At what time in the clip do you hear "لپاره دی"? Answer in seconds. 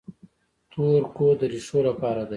1.89-2.29